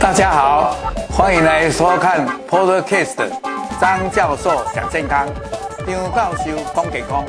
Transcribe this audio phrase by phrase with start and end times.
[0.00, 0.76] 大家好，
[1.08, 3.30] 欢迎来收看 Podcast
[3.80, 5.28] 张教授讲健康，
[5.86, 7.24] 张教授讲健康。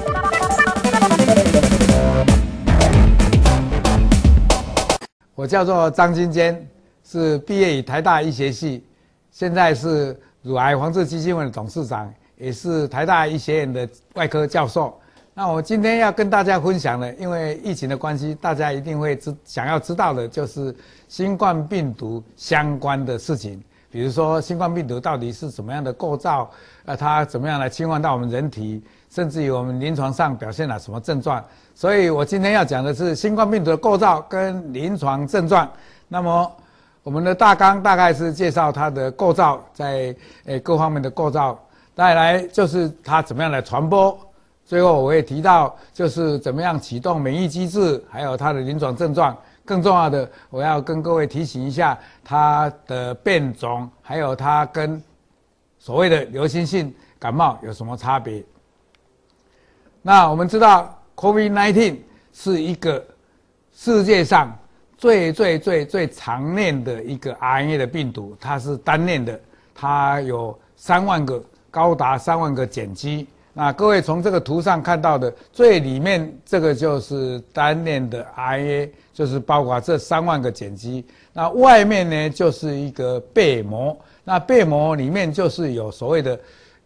[5.36, 6.68] 我叫做张金坚，
[7.08, 8.84] 是毕业于台大医学系，
[9.30, 15.00] 现在是乳癌防治基金会的董事长，也是台大医学院的外科教授。
[15.38, 20.74] 那我今天要跟大家分享的，因为疫情的关系，大家一定会知想要知道的，就是
[21.10, 23.62] 新冠病毒相关的事情。
[23.92, 26.50] 比如说，新冠病毒到底是怎么样的构造？
[26.86, 28.82] 呃，它怎么样来侵犯到我们人体？
[29.10, 31.44] 甚至于我们临床上表现了什么症状？
[31.74, 35.70] 所以我今天要讲的是新冠病毒的构造跟临床症状。
[36.08, 36.50] 那么，
[37.04, 41.60] 我们的大纲大概是介绍它的构造，在诶各方面的构造，
[41.94, 44.18] 再来就是它怎么样来传播。
[44.66, 49.38] 最后我会提到，就是怎么样启动免疫机制，还有它的临床症状。
[49.64, 55.02] 更重要的，我要跟各位提醒一下，它的变种，还有它跟
[55.80, 58.44] 所谓的流行性感冒有什么差别。
[60.02, 61.98] 那我们知道，COVID-19
[62.32, 63.04] 是一个
[63.72, 64.56] 世界上
[64.98, 69.40] 最最最最常链的一个 RNA 的病毒，它是单链的，
[69.74, 73.28] 它有三万个，高达三万个碱基。
[73.58, 81.06] 那各位从这个图上看到的最里面这个就是单链的 RNA，就是包括这三万个碱基。
[81.32, 86.38] 那外面呢就是一个被膜，那被膜里面就是有所谓的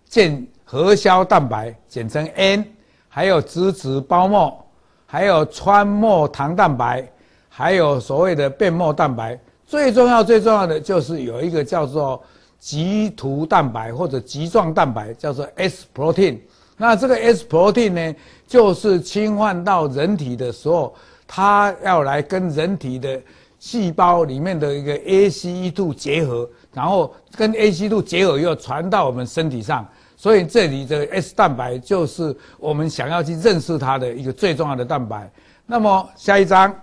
[0.07, 2.63] 间核销蛋白，简称 N，
[3.07, 4.63] 还有脂质包膜，
[5.07, 7.11] 还有穿膜糖蛋白，
[7.49, 9.39] 还有所谓的变膜蛋白。
[9.65, 12.21] 最重要最重要的就是有一个叫做
[12.59, 16.37] 棘突蛋白或者棘状蛋白，叫做 S protein。
[16.81, 18.15] 那这个 S protein 呢，
[18.47, 20.95] 就是侵犯到人体的时候，
[21.27, 23.21] 它要来跟人体的
[23.59, 29.85] 细胞里面的一个 ACE2 结合，然后跟 ACE2 结合又传到我们身体上，
[30.15, 35.29] 所以这里的 S 蛋白就是我们想要去认识它的一个最重要的蛋白。
[35.65, 36.73] 那么下一张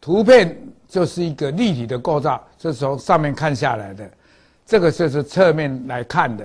[0.00, 4.10] 图片就是一个立体的构造，是从上面看下来的，
[4.66, 6.44] 这个就是侧面来看的。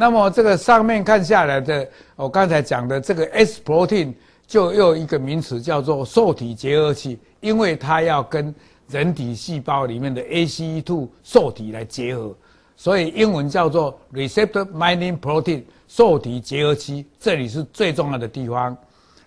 [0.00, 4.14] 那么这个上面看下来的，我刚才讲的这个 S protein
[4.46, 8.54] 就又一个名词叫做受体结合器，因为它要跟
[8.88, 12.34] 人体细胞里面的 ACE2 受体来结合，
[12.78, 18.74] 所以英文叫做 receptor binding protein 受体结合器，这里是最重要的地方。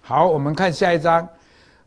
[0.01, 1.29] 好，我们看下一张，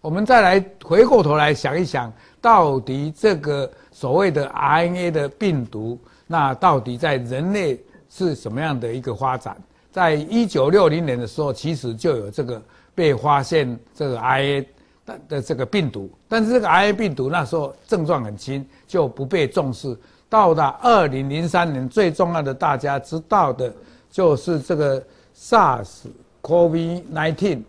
[0.01, 5.99] 我们再来回过头来想一想，到底这个所谓的 RNA 的病毒，
[6.29, 7.77] 那到底在人类
[8.17, 9.55] 是什么样的一个发展？
[9.93, 12.63] 在一九六零年的时候，其实就有这个
[12.95, 14.67] 被发现这个 RNA
[15.05, 19.97] 的的这个病毒，但是这个 RNA 病毒那时候症状很轻，就不被重视。
[20.29, 23.73] 到了二零零三年，最重要的大家知道的
[24.11, 25.01] 就是这个
[25.39, 27.63] SARS-CoV-19，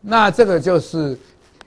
[0.00, 1.16] 那这个就是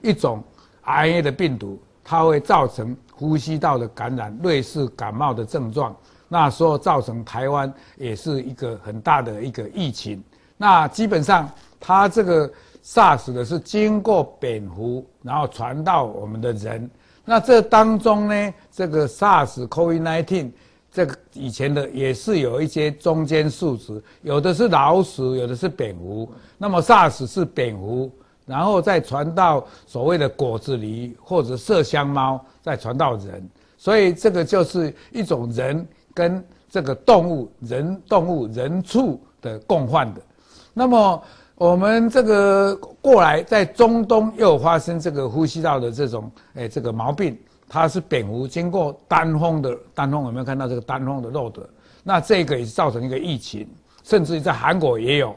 [0.02, 0.44] 一种
[0.84, 5.96] RNA 的病毒，它会造成呼吸道的感染，类似感冒的症状。
[6.28, 10.24] 那时候造成台湾也是一个很大的一个疫情。
[10.58, 11.50] 那基本上
[11.80, 12.52] 它这个
[12.84, 16.90] SARS 的是经过蝙蝠，然后传到我们的人。
[17.24, 20.52] 那这当中呢，这个 SARS COVID-19
[20.92, 26.28] 这个以前的也是有一些中间数值，有的是老鼠，有的是蝙蝠。
[26.58, 28.12] 那么 SARS 是蝙蝠，
[28.46, 33.48] 然后再传到所谓的果子狸或者麝香猫，再传到人。
[33.78, 35.88] 所以这个就是一种人。
[36.18, 40.22] 跟这个动物、人、动物、人畜的共患的，
[40.74, 41.24] 那么
[41.54, 47.38] 我们这个过来在中东又发生这个呼吸道的这种诶这个毛病，
[47.70, 51.62] 它是蝙蝠经过单峰的单峰，有没有看到这个单峰的漏的？
[52.04, 53.70] 那这个也是造成一个疫情，
[54.04, 55.36] 甚至于在韩国也有。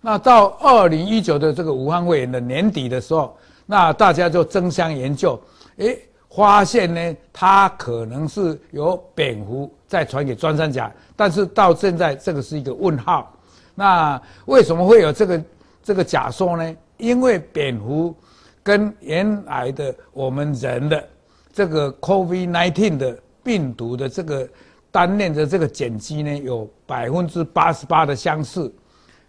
[0.00, 3.36] 那到二零一九的这个武汉肺炎的年底的时候，
[3.66, 5.40] 那大家就争相研究，
[5.78, 5.98] 诶。
[6.36, 13.32] 发现呢，它可能是由蝙蝠再传给穿山甲，但是到现在这个是一个问号。
[13.74, 15.44] 那为什么会有这个
[15.82, 16.76] 这个假说呢？
[16.96, 18.14] 因为蝙蝠
[18.62, 21.08] 跟原来的我们人的
[21.52, 24.48] 这个 COVID-19 的病毒的这个
[24.90, 28.72] 单链的这个碱基呢，有百分之八十八的相似，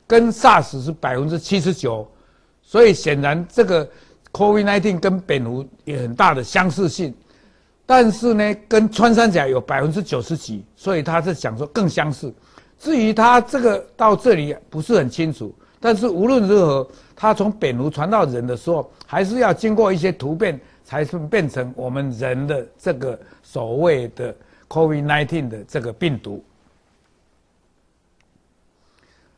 [0.07, 2.07] 跟 SARS 是百分之七十九，
[2.63, 3.87] 所以显然这个。
[4.35, 7.15] COVID-19 跟蝙蝠有很大的相似性，
[7.85, 12.33] 但是呢，跟穿山甲有百分之九十几，所以他是想说更相似。
[12.77, 16.85] 至于他这个到这里不是很清楚，但是无论如何，
[17.15, 24.35] 它从蝙蝠传到人的时候，还是要经过一些突变，才是变成我们人的这个所谓的
[24.67, 26.43] COVID-19 的这个病毒。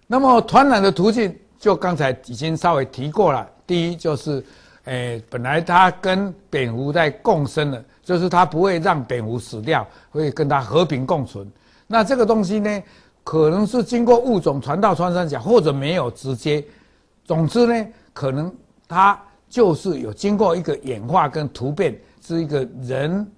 [0.08, 3.48] 那么传染的途径，就刚才已经稍微提过了。
[3.68, 4.44] 第一就是，
[4.88, 11.45] 诶，本来它跟蝙蝠在共生的，就是它不会让蝙蝠死掉，会跟它和平共存。
[11.88, 12.84] 那这个东西呢，
[13.22, 16.63] 可能是经过物种传到穿山甲，或者没有直接。
[17.25, 18.54] 总之呢，可能
[18.88, 23.30] 它就是有经过一个演化跟突变，是一个人，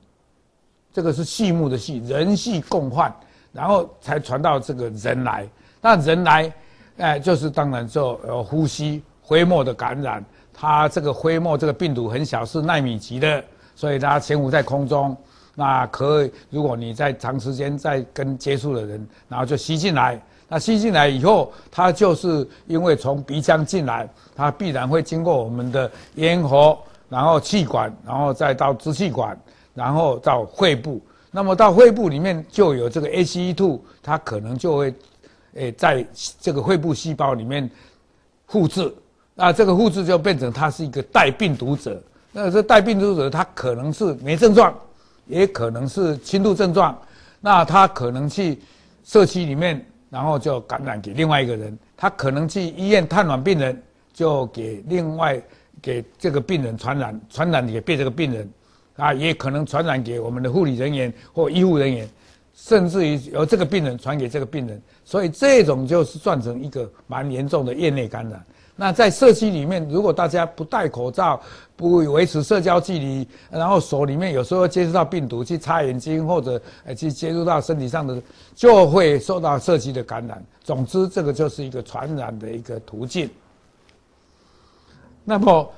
[0.94, 3.12] 这个是畜牧的畜，人畜共患，
[3.52, 5.50] 然后才传到这个人来。
[5.82, 6.54] 那人来，
[6.98, 10.24] 哎，就是当然就有呼吸飞沫的感染。
[10.60, 13.42] 它这个飞沫这个病毒很小，是纳米级的，
[13.78, 15.16] 所以它潜伏在空中。
[15.56, 20.22] 那可以，如果你在长时间在跟接触的人，然后就吸进来。
[20.50, 29.40] 那吸进来以后，它就是因为从鼻腔进来，它必然会经过我们的咽喉，然后气管，然后再到支气管，
[29.74, 31.00] 然后到肺部。
[31.32, 34.94] 那么到肺部里面就有这个 ACE2，它可能就会，
[35.54, 36.06] 诶，在
[36.42, 37.70] 这个肺部细胞里面
[38.48, 38.94] 复制。
[39.40, 42.02] 那这个复制就变成他是一个带病毒者。
[42.32, 44.78] 那这带病毒者，他可能是没症状，
[45.28, 46.96] 也可能是轻度症状。
[47.42, 48.60] 那他可能去
[49.04, 49.84] 社区里面。
[50.12, 53.80] 然后就感染给另外一个人，他可能去医院探望病人，
[54.12, 55.40] 就给另外
[55.84, 58.50] 给这个病人传染，传染给别这个病人，
[58.96, 62.10] 啊，也可能传染给我们的护理人员或医护人员，
[62.56, 68.44] 甚至于由这个病人传给这个病人，所以这种就是算成一个蛮严重的业内感染。
[68.80, 71.38] 那在社区里面，如果大家不戴口罩，
[71.76, 78.22] 不维持社交距离，然后手里面有时候接触到病毒，去擦眼睛或者呃去接触到身体上的，
[78.56, 80.42] 就会受到社区的感染。
[80.64, 83.30] 总之，这个就是一个传染的一个途径。
[85.26, 85.70] 那么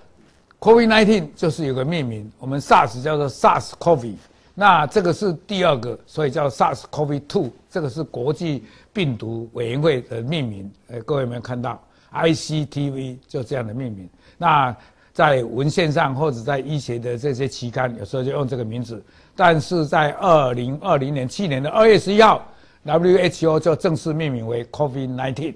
[0.60, 4.14] ，COVID-19 就是有个命名，我们 SARS 叫做 SARS-CoV，
[4.54, 8.64] 那这个是第二个，所以叫 SARS-CoV-2，这个是国际
[8.94, 10.72] 病毒委员会的命名。
[10.90, 11.82] 呃，各位有没有看到
[12.14, 14.10] ？ICTV 就这样的命名。
[14.38, 14.76] 那
[15.14, 19.04] 在文献上或者在医学的这些期刊，有时候就用这个名字。
[19.36, 22.46] 但是在二零二零年去年的二月十一号
[22.86, 25.54] ，WHO 就正式命名为 COVID-19。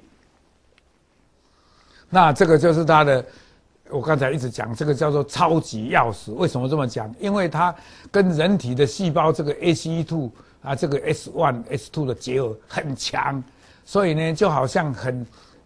[2.10, 3.26] 那这个就是它的，
[3.90, 6.32] 我刚才一直讲这个叫做超级钥匙。
[6.34, 7.14] 为什么这么讲？
[7.20, 7.74] 因为它
[8.12, 10.30] 跟人体的细胞这个 ACE2
[10.62, 13.44] 啊，这个 S1、S2 的结合很强，
[13.86, 15.26] 所以呢，就好像很。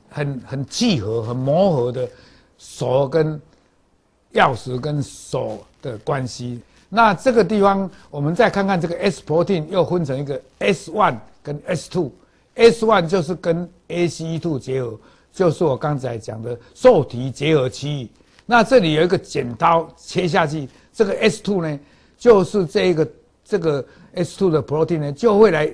[0.10, 2.08] 很很契合、很磨合的
[2.58, 3.40] 锁跟
[4.34, 6.60] 钥匙跟锁的关系。
[6.90, 12.12] 那这个地方，我们再看看这个 S protein 又分成一个 S one 跟 S two。
[12.56, 15.00] S one 就是跟 ACE two 结合，
[15.32, 18.10] 就是我刚才讲的受体结合区域。
[18.46, 21.80] 那这里有一个剪刀切下去，这个 S two 呢，
[22.18, 23.08] 就是这一个
[23.46, 23.86] 这个
[24.16, 25.74] S two 的 protein 呢，就会来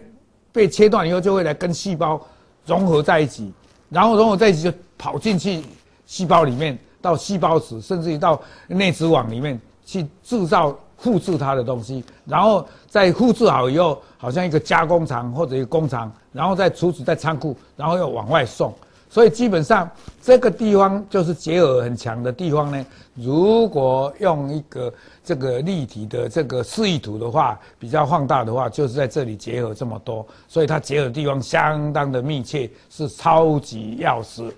[0.52, 2.22] 被切断以后，就会来跟细胞
[2.66, 3.52] 融合在一起。
[3.95, 5.63] 然后融合在一起，就跑进去
[6.06, 8.38] 细胞里面，到细胞质，甚至于到
[8.68, 12.03] 内质网里面去制造、复制它的东西。
[12.25, 18.74] 然后再复制好以后，好像一个加工厂或者一个工厂，然后再储存在仓库，然后又往外送。
[19.16, 19.90] 所以基本上
[20.22, 22.86] 这个地方就是结合很强的地方呢。
[23.14, 24.94] 如果用一个
[25.24, 34.52] 这个立体的这个示意图的话，比较放大的话，就是在这里结合这么多，所以它结合的地方相当的密切，是超级钥匙。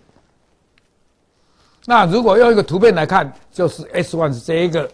[1.85, 4.89] 那如果用一个图片来看，就是 S one 是这一个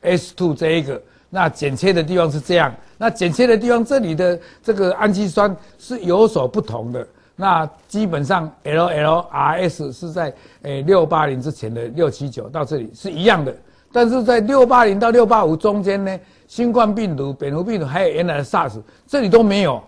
[0.00, 7.06] ，S two 这一个，那剪切的地方是这样，那剪切的地方这里的这个氨基酸是有所不同的。
[7.36, 13.52] 那基本上 LLRS 是在诶六八零之前的六七九到这里是一样的，
[13.92, 19.82] 但是在六八零到六八五中间呢，新冠病毒、蝙蝠病毒还有原来的 SARS 这里都没有，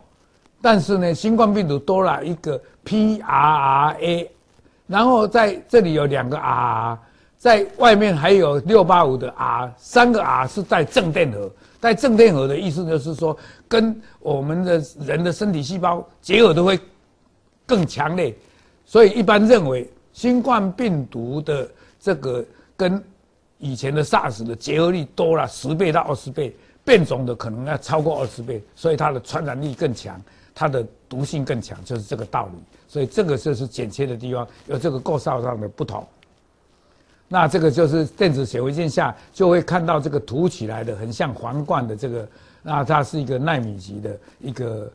[0.60, 4.28] 但是呢，新冠病毒多了一个 PRRA，
[4.88, 6.98] 然后在这里有两个 R，
[7.38, 11.48] 在外面还有六八五的 R，三个 R 是带正电荷，
[11.78, 13.36] 带正电荷的意思就是说
[13.68, 16.76] 跟我们的人的身体细胞结合都会。
[17.66, 18.35] 更强烈，
[18.85, 21.68] 所以一般认为新冠病毒的
[21.99, 22.44] 这个
[22.76, 23.02] 跟
[23.58, 26.54] 以前的 SARS 的结合力多了十倍到二十倍，
[26.85, 30.20] 变种的可能要超过二十倍，所以它的传染力更强，
[30.54, 32.58] 它的毒性更强，就是这个道理。
[32.87, 36.06] 所以这个就是剪切的地方有这个构造上的不同。
[37.28, 42.28] 那这个就是电子显微镜下就会看到这个凸起来的很像皇冠的这个，
[42.62, 44.88] 那它是一个纳米级的一个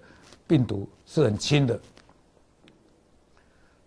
[0.47, 1.77] 病毒，是很轻的。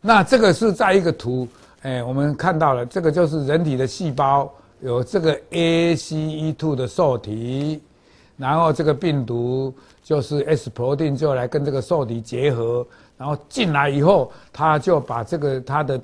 [0.07, 1.49] 那这个是在一个图，
[1.81, 7.83] 哎，我们看到了，这个就是人体的细胞有这个 ACE2 的受体，
[8.37, 15.99] 然后这个病毒就是 S protein 就来跟这个受体结合，然后进来以后，它就把这个它的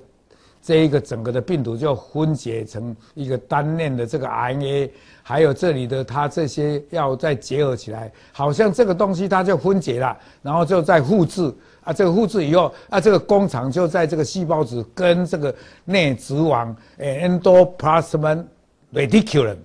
[0.62, 4.90] 这一个整个的病毒就分解成一个单链的这个 RNA，
[5.22, 11.52] 还有这里的它这些要再结合起来，好像这个东西它就分解了，然后就再复制。
[11.82, 15.52] 啊，这个复制以后，啊，这个工厂就在这个细胞质跟这个
[15.86, 18.44] 内质网，诶，endoplasmic
[18.92, 19.56] reticulum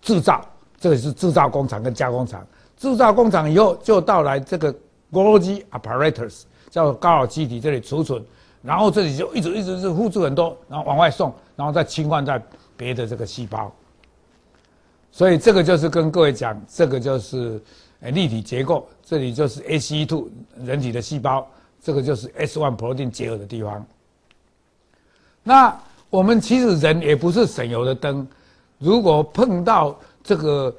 [0.00, 0.46] 制造，
[0.78, 2.46] 这个是制造工厂跟加工厂。
[2.76, 4.72] 制造工厂以后，就到来这个
[5.10, 8.22] Golgi apparatus，叫高尔基体这里储存，
[8.64, 12.42] 然后这里就一直一直是复制很多，然后往外送，然后再侵犯在
[12.76, 13.70] 别的这个细胞。
[15.12, 17.62] 所以这个就是跟各位讲，这个就是
[18.00, 20.26] 诶立体结构，这里就是 ACE2
[20.64, 21.46] 人体的细胞。
[21.82, 23.84] 这个就是 S1 protein 结合的地方。
[25.42, 25.78] 那
[26.08, 28.26] 我们其实人也不是省油的灯，
[28.78, 30.74] 如果碰到这个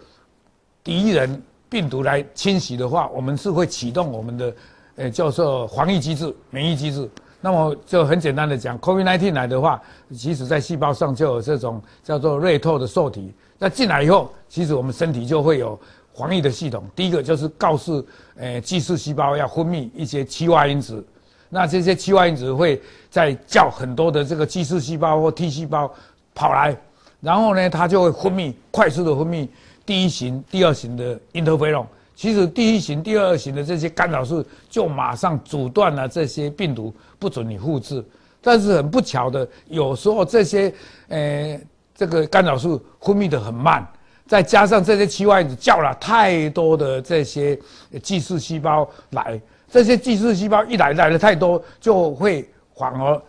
[0.84, 1.40] 敌人
[1.70, 4.56] 病毒来侵袭的话，我们是会启动我们的
[4.96, 7.08] 呃叫做防御机制、免疫机制。
[7.46, 9.80] 那么就很简单的讲，COVID-19 来的话，
[10.12, 13.32] 其实在细胞上就有这种叫做瑞透的受体。
[13.60, 15.80] 那进来以后，其实我们身体就会有。
[16.16, 18.04] 防御的系统，第一个就是告诉，
[18.38, 21.06] 呃，巨噬细胞要分泌一些催化因子，
[21.50, 25.94] 那这些催化因子会在叫很多的这个巨噬细胞或 T 细胞
[26.34, 26.74] 跑来，
[27.20, 29.46] 然后呢，它就会分泌快速的分泌
[29.86, 31.86] 第一型、第二型的 interferon。
[32.16, 38.04] 其实第一型、第二型的这些干扰素就马上阻断了这些病毒不准你复制，
[38.42, 40.74] 但是很不巧的，有时候这些，
[41.10, 41.60] 呃，
[41.94, 43.86] 这个干扰素分泌的很慢。
[44.28, 47.56] 再加上这些催化因子叫了太多的这些
[48.02, 53.22] 巨噬细胞来，这些巨噬细胞一来来的太多，就会反而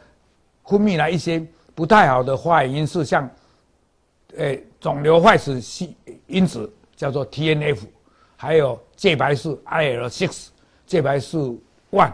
[0.65, 3.29] 分泌了一些不太好的化学因素，像，
[4.39, 5.95] 呃肿瘤坏死细
[6.29, 7.81] 因子叫做 TNF，
[8.37, 10.49] 还有介白素 IL6，
[10.87, 12.13] 介白素 one，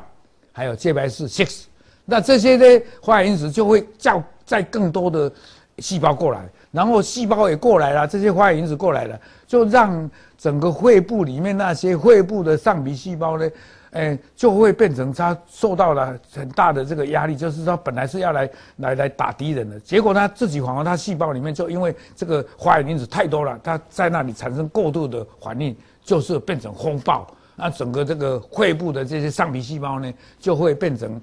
[0.53, 1.65] 还有介白素 six，
[2.05, 5.31] 那这些呢化学因子就会叫在更多的
[5.79, 6.49] 细胞过来。
[6.71, 13.47] 然后细胞也过来了，这些化学因子过来了，就让整个肺部里面那些肺部的上皮细胞呢，
[13.91, 31.21] 哎，就会变成它受到了很大的这个压力，就是说本来是要来来来打敌人的，结果它自己反而它细胞里面就因为这个化学因子太多了，它在那里产生过度的反应，就是变成风暴，那整个这个肺部的这些上皮细胞呢，就会变成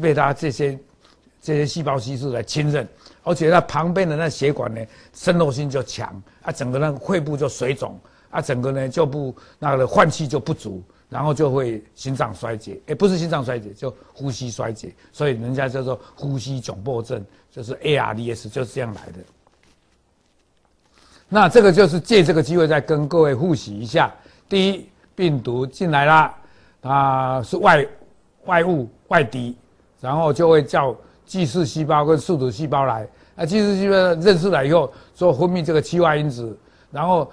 [0.00, 0.78] 被它这些
[1.40, 2.86] 这些细胞吸收来侵占。
[3.24, 4.80] 而且它旁边的那血管呢，
[5.14, 7.98] 渗透性就强啊，整个那个肺部就水肿
[8.30, 19.18] 啊，整个呢就不那个换气就不足，然后就会心脏衰竭，也不是心脏衰竭，就呼吸衰竭，所以人家叫做呼吸窘迫症，就是 ARDS 就是这样来的。
[21.34, 24.12] 那这个就是借这个机会再跟各位复习一下：
[24.50, 26.34] 第一，病毒进来啦，
[26.82, 27.86] 它是外
[28.44, 29.56] 外物外敌，
[29.98, 30.94] 然后就会叫。
[31.24, 36.54] 巨噬细胞跟宿主细胞来，那，巨噬细胞认识了以后，说分泌这个催化因子，
[36.90, 37.30] 然后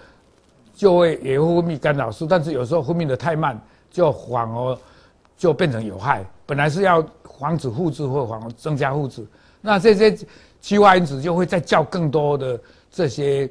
[0.74, 3.60] 就会也会分泌干扰素，但是有时候分泌的太慢，
[3.92, 4.78] 就反而
[5.36, 6.24] 就变成有害。
[6.46, 7.04] 本来是要
[7.40, 9.26] 防止复制或反而增加复制，
[9.60, 10.18] 那这些
[10.62, 12.58] 催化因子就会再叫更多的
[12.90, 13.50] 这些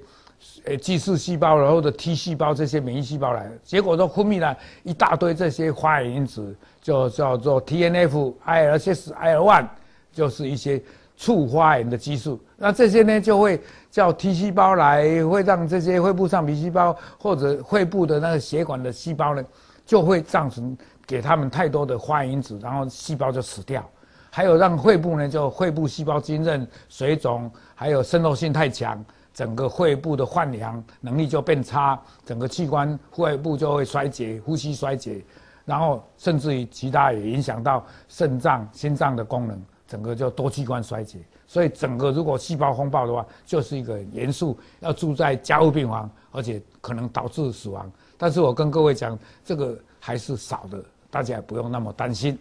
[0.68, 9.66] 呃巨噬细胞，然后的 T 细胞这些免疫细胞来，结果都分泌了一大堆这些化学因子，就叫做 TNF、IL6、IL1。
[10.10, 10.82] 就是一些
[11.16, 19.44] 促发炎的激素，那这些呢就会叫 T 细胞来，会让这些肺部上皮细胞或者肺部的那个血管的细胞呢，
[19.86, 23.88] 就会造成给他们太多的发炎因子，然后细胞就死掉。
[24.30, 29.04] 还有让肺部呢，就肺部细胞浸润、水肿，还有渗透性太强，
[29.38, 35.24] 整个肺部的换氧能力就变差，整个器官肺部就会衰竭，呼吸衰竭，
[35.64, 39.56] 然后甚至于其他也影响到肾脏、心脏的功能。
[39.86, 47.88] 整个就多器官衰竭，所以整个如果细胞风暴的话，就是一个严肃，要住在加护病房，而且可能导致死亡。
[48.16, 52.36] 但是我跟各位讲，这个还是少的，大家也不用那么担心。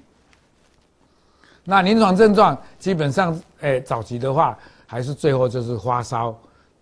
[1.63, 6.35] 那临床症状基本上，诶，早期的话，还是最后就是发烧，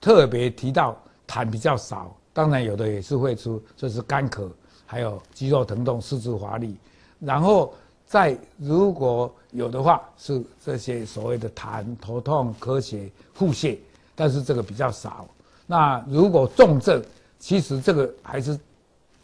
[0.05, 0.95] 特别提到
[1.27, 4.47] 痰比较少，当然有的也是会出，就是干咳，
[4.85, 6.77] 还有肌肉疼痛、四肢乏力，
[7.19, 7.73] 然后。
[8.07, 13.79] 再如果有的话，是这些所谓的痰、头痛、咳血、腹泻，
[14.13, 15.27] 但是这个比较少。
[15.65, 17.03] 那如果重症，
[17.39, 18.57] 其实这个还是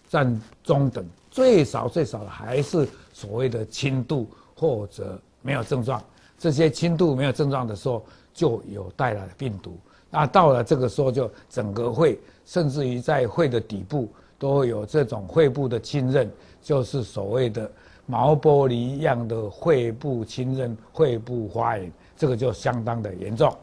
[0.09, 6.03] 占中等，最少最少的还是所谓的轻度或者没有症状。
[6.39, 9.77] 这些轻度没有症状的时候，就有带来病毒。
[10.11, 16.29] 那到了这个时候，就整个会，甚至于在会的底部，都会有这种会部的浸润，
[16.61, 17.71] 就是所谓的
[18.05, 23.55] 毛玻璃样的会部浸润、会部发炎，这个就相当的严重。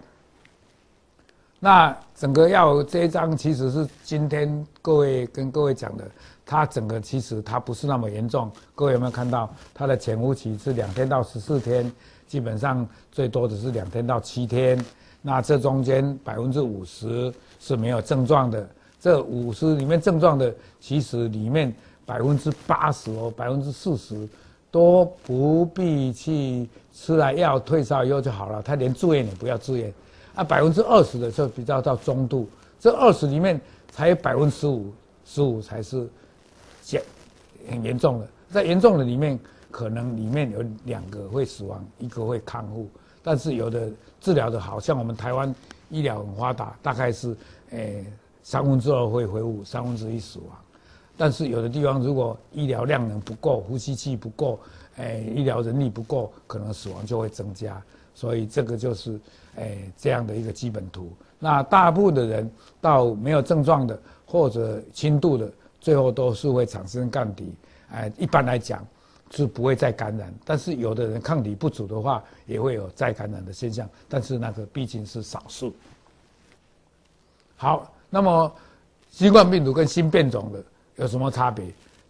[1.61, 6.11] 那整个药这一张其实是今天各位跟各位讲的，
[6.47, 8.51] 它整个其实它不是那么严重。
[8.75, 11.93] 各位有没有看到它的潜伏期是两天到十四天，
[12.27, 14.83] 基本上最多的是两天到七天。
[15.21, 18.69] 那这中间百分之五十是没有症状的，
[19.01, 21.75] 这五十里面症状的，其实里面
[22.07, 24.29] 百分之八十哦，百分之四十
[24.71, 29.93] 都不必去吃了药退烧以后就好了，他连住院也不要住院。
[30.35, 32.49] 啊，百分之二十的就比较到中度，
[32.79, 33.61] 这二十里面
[33.91, 34.93] 才百分之十五，
[35.25, 36.09] 十五才是
[36.91, 37.03] 严
[37.69, 38.29] 很严重的。
[38.49, 39.37] 在严重的里面，
[39.71, 42.89] 可能里面有两个会死亡，一个会康复。
[43.29, 43.91] 但是有的
[44.23, 45.55] 治疗的好，像我们台湾
[45.91, 47.37] 医疗很发达，大概是
[47.73, 48.07] 诶
[48.43, 50.57] 三分之二会恢复，三分之一死亡。
[51.15, 54.59] 但是有的地方如果医疗量能不够，呼吸器不够，
[54.97, 57.79] 诶医疗人力不够，可能死亡就会增加。
[58.15, 59.21] 所以这个就是，
[59.57, 61.13] 诶、这样的一个基本图。
[61.39, 67.53] 那大部分的人到没有症状的或者轻度的，最后都是会产生抗体。
[67.93, 68.83] 哎、一般来讲
[69.31, 70.33] 是不会再感染。
[70.45, 73.89] 但是有的人抗体不足的话，也会有再感染的现象。
[74.09, 75.73] 但是那个毕竟是少数。
[77.57, 78.53] 好，那么
[79.11, 80.63] 新冠病毒跟新变种的
[80.97, 81.67] 有什么差别？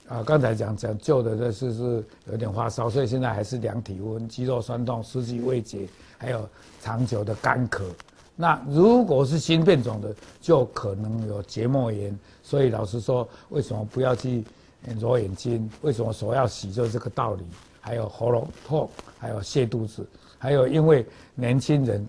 [0.08, 6.48] 啊，刚才讲讲旧的这是是有点发烧，所以现在还是量体温、肌肉酸痛、失去味觉，还有
[6.80, 7.82] 长久的干咳。
[8.34, 12.18] 那如果是新变种的，就可能有结膜炎。
[12.42, 14.42] 所以老实说，为什么不要去
[14.98, 15.70] 揉眼睛？
[15.82, 16.72] 为什么手要洗？
[16.72, 17.44] 就是这个道理。
[17.80, 20.06] 还有喉咙痛，还有泻肚子，
[20.36, 22.06] 还有因为年轻人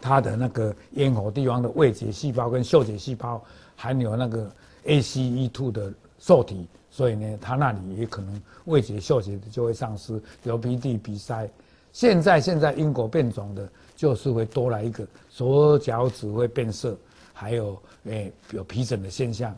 [0.00, 3.40] 他的那个咽喉地方的味觉细胞跟嗅觉细胞
[3.76, 4.50] 含有那个
[4.86, 6.66] ACE2 的受体。
[6.90, 11.48] 所以呢，他那里也可能味觉、嗅觉就会丧失，流鼻涕、鼻塞。
[11.92, 16.96] 现在现在英国变种的，就是会多来一个手脚趾会变色，
[17.32, 19.54] 还有诶、有皮疹的现象。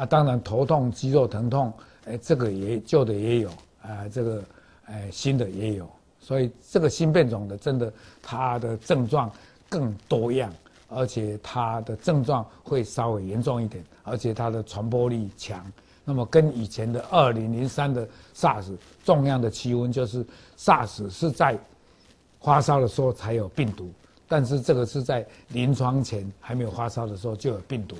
[0.00, 1.70] 啊，当然头痛、肌肉疼痛，
[2.06, 3.50] 诶、欸、这个也旧的也有
[3.82, 4.36] 啊，这个
[4.86, 5.86] 诶、欸、新的也有。
[6.18, 9.30] 所以这个新变种的，真的它的症状
[9.68, 10.50] 更多样，
[10.88, 15.62] 而且它的症状会稍微严重一点，而且它的传播力强。
[16.02, 18.72] 那么跟以前的二零零三的 SARS
[19.04, 20.24] 重量的区分就是
[20.56, 21.58] SARS 是在
[22.40, 23.90] 发烧的时候才有病毒，
[24.26, 27.96] 但是这个是在临床前还没有发烧的时候就有病毒。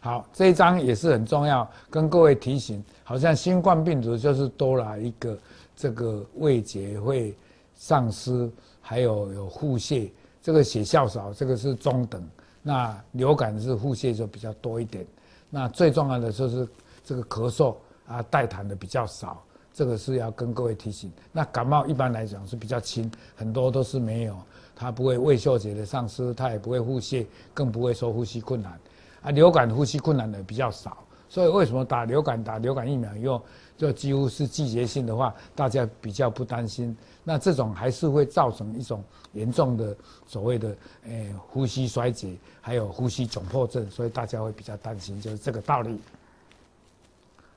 [0.00, 5.36] 好，这一张也是很重要，跟各位提醒，好像新冠病毒就是多了一个
[5.74, 7.36] 这个味觉会
[7.74, 8.48] 丧失，
[8.80, 10.08] 还有有腹泻，
[10.40, 12.24] 这个血较少，这个是中等，
[12.62, 15.04] 那流感是腹泻就比较多一点。
[15.50, 16.68] 那最重要的就是
[17.02, 17.74] 这个咳嗽
[18.06, 21.10] 啊，带痰的比较少，这个是要跟各位提醒。
[21.32, 24.36] 那感冒一般来讲是比较轻，很多都是没有，
[24.76, 28.78] 它不会胃嗅觉的丧失，它也不会腹泻，更不会说呼吸困难。
[29.22, 33.42] 啊，流感呼吸困难的比较少，所以为什么打流感打流感疫苗以后，
[33.76, 36.96] 就几乎是季节性的话，大家比较不担心。
[37.24, 39.04] 那这种还是会造成一种
[39.34, 39.94] 严重的
[40.26, 40.74] 所谓的
[41.06, 46.00] 诶、呼吸衰竭，还有呼吸窘迫症，所以大家会比较担心，就是这个道理。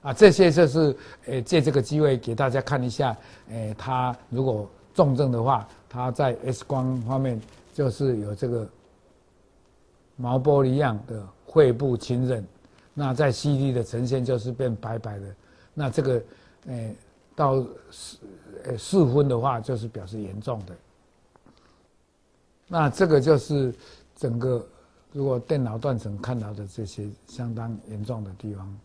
[0.01, 0.97] 啊，这些就是
[1.27, 3.15] 诶、借这个机会给大家看一下，
[3.49, 7.39] 诶、他如果重症的话，他在 X 光方面
[7.73, 8.67] 就是有这个
[10.17, 12.45] 毛玻璃样的肺部侵润，
[12.93, 15.35] 那在 CT 的呈现就是变白白的，
[15.73, 16.13] 那这个
[16.67, 16.95] 诶、欸、
[17.35, 17.65] 到
[18.63, 20.75] 呃，四分的话就是表示严重的。
[22.67, 23.73] 那这个就是
[24.15, 24.65] 整个
[25.11, 28.79] 如果电脑断层看到的这些相当严重的地方。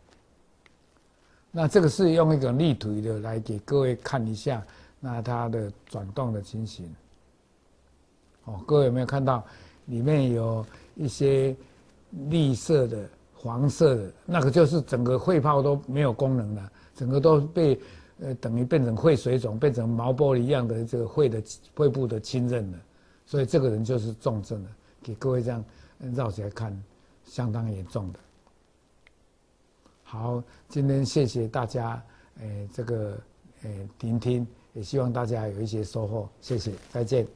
[1.53, 4.63] 那这个是用一个立图的来给各位看一下，
[5.01, 6.93] 那它的转动的情形。
[8.45, 9.45] 哦，各位有没有看到
[9.87, 11.57] 里面有一些
[12.31, 17.79] 绿色的、黄色的，那个就是整个肺泡都没有功能了，整个都被。
[18.19, 21.43] 呃，等于变成肺水肿，变成毛玻璃一样的这个肺的
[21.75, 22.79] 肺部的浸润了，
[23.27, 24.71] 所以这个人就是重症了。
[25.03, 25.63] 给各位这样
[26.15, 26.83] 绕起来看，
[27.27, 28.19] 相当严重的。
[30.03, 32.03] 好，今天谢谢大家，
[32.41, 33.19] 呃，这个
[33.65, 36.27] 呃聆听，也希望大家有一些收获。
[36.41, 37.27] 谢谢，再见。